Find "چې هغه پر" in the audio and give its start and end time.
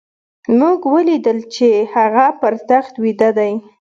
1.55-2.53